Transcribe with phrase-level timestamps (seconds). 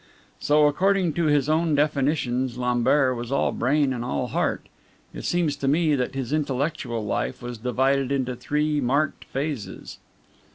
[0.39, 4.67] So, according to his own definitions, Lambert was all brain and all heart.
[5.13, 9.99] It seems to me that his intellectual life was divided into three marked phases.